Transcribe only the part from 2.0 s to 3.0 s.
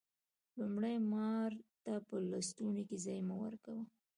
په لستوڼي کی